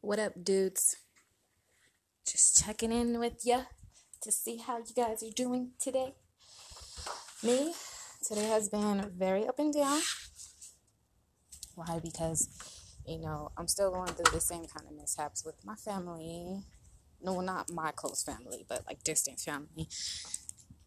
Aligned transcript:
What 0.00 0.20
up, 0.20 0.44
dudes? 0.44 0.96
Just 2.24 2.64
checking 2.64 2.92
in 2.92 3.18
with 3.18 3.44
ya 3.44 3.62
to 4.22 4.30
see 4.30 4.58
how 4.58 4.78
you 4.78 4.94
guys 4.94 5.24
are 5.24 5.34
doing 5.34 5.72
today. 5.80 6.14
Me, 7.42 7.74
today 8.22 8.44
has 8.44 8.68
been 8.68 9.10
very 9.18 9.48
up 9.48 9.58
and 9.58 9.74
down. 9.74 10.00
Why? 11.74 11.98
Because, 12.00 12.48
you 13.04 13.18
know, 13.18 13.50
I'm 13.58 13.66
still 13.66 13.90
going 13.90 14.12
through 14.12 14.32
the 14.32 14.40
same 14.40 14.66
kind 14.66 14.86
of 14.88 14.96
mishaps 14.96 15.44
with 15.44 15.56
my 15.64 15.74
family. 15.74 16.62
No, 17.20 17.40
not 17.40 17.68
my 17.72 17.90
close 17.90 18.22
family, 18.22 18.64
but 18.68 18.86
like 18.86 19.02
distant 19.02 19.40
family. 19.40 19.88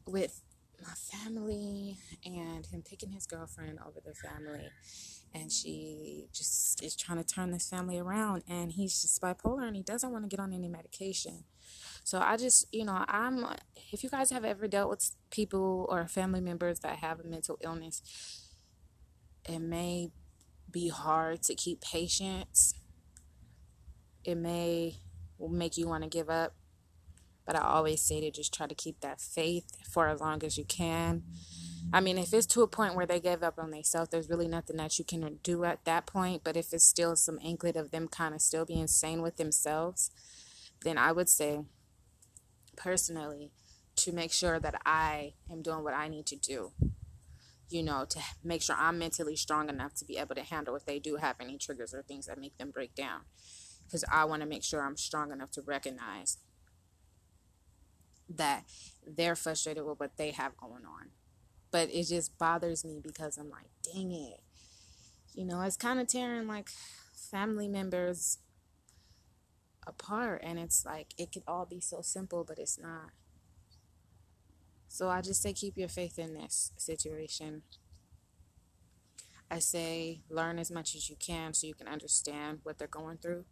With 0.07 0.41
my 0.81 0.93
family 0.93 1.97
and 2.25 2.65
him 2.65 2.81
picking 2.89 3.11
his 3.11 3.27
girlfriend 3.27 3.79
over 3.85 3.99
the 4.03 4.13
family 4.13 4.69
and 5.33 5.51
she 5.51 6.27
just 6.33 6.50
is 6.83 6.95
trying 6.95 7.17
to 7.17 7.23
turn 7.23 7.51
this 7.51 7.69
family 7.69 7.99
around 7.99 8.43
and 8.47 8.73
he's 8.73 9.01
just 9.01 9.21
bipolar 9.21 9.67
and 9.67 9.75
he 9.75 9.81
doesn't 9.81 10.11
want 10.11 10.23
to 10.23 10.29
get 10.29 10.39
on 10.39 10.53
any 10.53 10.67
medication. 10.67 11.43
So 12.03 12.19
i 12.19 12.35
just 12.37 12.65
you 12.73 12.83
know 12.83 13.05
i'm 13.07 13.45
if 13.91 14.03
you 14.03 14.09
guys 14.09 14.31
have 14.31 14.43
ever 14.43 14.67
dealt 14.67 14.89
with 14.89 15.11
people 15.29 15.87
or 15.89 16.07
family 16.07 16.41
members 16.41 16.79
that 16.79 16.97
have 16.97 17.19
a 17.19 17.23
mental 17.23 17.57
illness 17.61 18.01
it 19.47 19.59
may 19.59 20.11
be 20.71 20.87
hard 20.89 21.41
to 21.43 21.55
keep 21.55 21.81
patience. 21.81 22.75
It 24.23 24.35
may 24.35 24.97
make 25.39 25.77
you 25.77 25.87
want 25.87 26.03
to 26.03 26.09
give 26.09 26.29
up 26.29 26.53
but 27.47 27.55
i 27.55 27.59
always 27.59 27.99
say 27.99 28.21
to 28.21 28.29
just 28.29 28.53
try 28.53 28.67
to 28.67 28.75
keep 28.75 28.99
that 29.01 29.19
faith 29.19 29.65
for 29.91 30.07
as 30.07 30.21
long 30.21 30.43
as 30.43 30.55
you 30.55 30.63
can 30.63 31.23
I 31.93 31.99
mean, 31.99 32.17
if 32.17 32.33
it's 32.33 32.45
to 32.47 32.61
a 32.61 32.67
point 32.67 32.95
where 32.95 33.05
they 33.05 33.19
gave 33.19 33.43
up 33.43 33.59
on 33.59 33.71
themselves, 33.71 34.09
there's 34.09 34.29
really 34.29 34.47
nothing 34.47 34.77
that 34.77 34.97
you 34.97 35.05
can 35.05 35.39
do 35.43 35.63
at 35.65 35.83
that 35.85 36.05
point. 36.05 36.43
But 36.43 36.55
if 36.55 36.73
it's 36.73 36.85
still 36.85 37.15
some 37.15 37.39
inkling 37.43 37.77
of 37.77 37.91
them 37.91 38.07
kind 38.07 38.33
of 38.33 38.41
still 38.41 38.65
being 38.65 38.87
sane 38.87 39.21
with 39.21 39.37
themselves, 39.37 40.11
then 40.83 40.97
I 40.97 41.11
would 41.11 41.29
say, 41.29 41.61
personally, 42.75 43.51
to 43.97 44.13
make 44.13 44.31
sure 44.31 44.59
that 44.59 44.81
I 44.85 45.33
am 45.51 45.61
doing 45.61 45.83
what 45.83 45.93
I 45.93 46.07
need 46.07 46.25
to 46.27 46.37
do, 46.37 46.71
you 47.69 47.83
know, 47.83 48.05
to 48.09 48.19
make 48.43 48.61
sure 48.61 48.75
I'm 48.79 48.97
mentally 48.97 49.35
strong 49.35 49.67
enough 49.67 49.93
to 49.95 50.05
be 50.05 50.17
able 50.17 50.35
to 50.35 50.43
handle 50.43 50.75
if 50.75 50.85
they 50.85 50.97
do 50.97 51.17
have 51.17 51.35
any 51.41 51.57
triggers 51.57 51.93
or 51.93 52.01
things 52.01 52.27
that 52.27 52.39
make 52.39 52.57
them 52.57 52.71
break 52.71 52.95
down. 52.95 53.21
Because 53.85 54.05
I 54.09 54.23
want 54.23 54.41
to 54.41 54.47
make 54.47 54.63
sure 54.63 54.81
I'm 54.81 54.95
strong 54.95 55.31
enough 55.31 55.51
to 55.51 55.61
recognize 55.61 56.37
that 58.29 58.63
they're 59.05 59.35
frustrated 59.35 59.83
with 59.83 59.99
what 59.99 60.15
they 60.15 60.31
have 60.31 60.55
going 60.55 60.85
on 60.85 61.09
but 61.71 61.89
it 61.89 62.07
just 62.07 62.37
bothers 62.37 62.83
me 62.83 62.99
because 63.01 63.37
I'm 63.37 63.49
like, 63.49 63.69
dang 63.81 64.11
it. 64.11 64.41
You 65.33 65.45
know, 65.45 65.61
it's 65.61 65.77
kind 65.77 65.99
of 65.99 66.07
tearing 66.07 66.47
like 66.47 66.69
family 67.13 67.69
members 67.69 68.39
apart. 69.87 70.41
And 70.43 70.59
it's 70.59 70.85
like, 70.85 71.13
it 71.17 71.31
could 71.31 71.43
all 71.47 71.65
be 71.65 71.79
so 71.79 72.01
simple, 72.01 72.43
but 72.43 72.59
it's 72.59 72.77
not. 72.77 73.11
So 74.89 75.07
I 75.07 75.21
just 75.21 75.41
say, 75.41 75.53
keep 75.53 75.77
your 75.77 75.87
faith 75.87 76.19
in 76.19 76.33
this 76.33 76.73
situation. 76.75 77.61
I 79.49 79.59
say, 79.59 80.21
learn 80.29 80.59
as 80.59 80.69
much 80.69 80.95
as 80.95 81.09
you 81.09 81.15
can 81.15 81.53
so 81.53 81.67
you 81.67 81.73
can 81.73 81.87
understand 81.87 82.59
what 82.63 82.77
they're 82.77 82.87
going 82.87 83.17
through. 83.17 83.45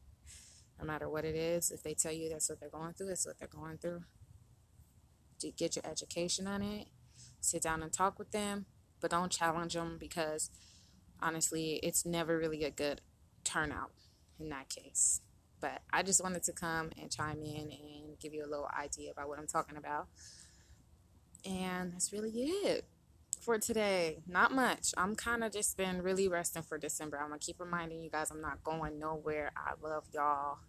No 0.77 0.85
matter 0.85 1.09
what 1.09 1.25
it 1.25 1.35
is, 1.35 1.71
if 1.71 1.83
they 1.83 1.93
tell 1.93 2.11
you 2.11 2.29
that's 2.29 2.49
what 2.49 2.59
they're 2.59 2.69
going 2.69 2.93
through, 2.93 3.09
it's 3.09 3.25
what 3.25 3.39
they're 3.39 3.47
going 3.47 3.77
through. 3.77 4.03
To 5.39 5.51
get 5.51 5.77
your 5.77 5.85
education 5.85 6.47
on 6.47 6.61
it 6.61 6.89
sit 7.41 7.61
down 7.61 7.81
and 7.81 7.91
talk 7.91 8.19
with 8.19 8.31
them, 8.31 8.65
but 9.01 9.11
don't 9.11 9.31
challenge 9.31 9.73
them 9.73 9.97
because 9.99 10.49
honestly, 11.21 11.79
it's 11.83 12.05
never 12.05 12.37
really 12.37 12.63
a 12.63 12.71
good 12.71 13.01
turnout 13.43 13.91
in 14.39 14.49
that 14.49 14.69
case. 14.69 15.21
But 15.61 15.81
I 15.91 16.03
just 16.03 16.23
wanted 16.23 16.43
to 16.43 16.53
come 16.53 16.91
and 16.99 17.11
chime 17.11 17.43
in 17.43 17.71
and 17.71 18.19
give 18.19 18.33
you 18.33 18.45
a 18.45 18.49
little 18.49 18.69
idea 18.77 19.11
about 19.11 19.27
what 19.27 19.39
I'm 19.39 19.47
talking 19.47 19.77
about. 19.77 20.07
And 21.45 21.93
that's 21.93 22.13
really 22.13 22.31
it 22.31 22.85
for 23.41 23.57
today. 23.57 24.19
Not 24.27 24.53
much. 24.53 24.93
I'm 24.97 25.15
kind 25.15 25.43
of 25.43 25.51
just 25.51 25.77
been 25.77 26.01
really 26.01 26.27
resting 26.27 26.63
for 26.63 26.77
December. 26.77 27.17
I'm 27.17 27.29
going 27.29 27.39
to 27.39 27.45
keep 27.45 27.59
reminding 27.59 28.01
you 28.01 28.09
guys 28.09 28.31
I'm 28.31 28.41
not 28.41 28.63
going 28.63 28.99
nowhere. 28.99 29.51
I 29.55 29.73
love 29.81 30.05
y'all. 30.13 30.59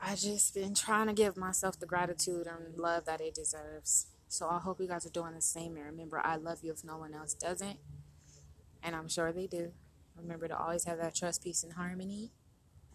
I 0.00 0.14
just 0.14 0.54
been 0.54 0.74
trying 0.74 1.08
to 1.08 1.12
give 1.12 1.36
myself 1.36 1.78
the 1.78 1.86
gratitude 1.86 2.46
and 2.46 2.78
love 2.78 3.04
that 3.06 3.20
it 3.20 3.34
deserves. 3.34 4.06
So 4.28 4.48
I 4.48 4.58
hope 4.58 4.80
you 4.80 4.86
guys 4.86 5.06
are 5.06 5.10
doing 5.10 5.34
the 5.34 5.40
same. 5.40 5.76
And 5.76 5.86
remember, 5.86 6.20
I 6.22 6.36
love 6.36 6.58
you 6.62 6.72
if 6.72 6.84
no 6.84 6.98
one 6.98 7.14
else 7.14 7.34
doesn't. 7.34 7.78
And 8.82 8.94
I'm 8.94 9.08
sure 9.08 9.32
they 9.32 9.46
do. 9.46 9.72
Remember 10.16 10.48
to 10.48 10.58
always 10.58 10.84
have 10.84 10.98
that 10.98 11.14
trust, 11.14 11.42
peace, 11.42 11.62
and 11.64 11.72
harmony. 11.72 12.32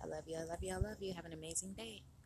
I 0.01 0.07
love 0.07 0.23
you. 0.27 0.37
I 0.37 0.43
love 0.43 0.59
you. 0.61 0.73
I 0.73 0.77
love 0.77 0.97
you. 1.01 1.13
Have 1.13 1.25
an 1.25 1.33
amazing 1.33 1.73
day. 1.73 2.03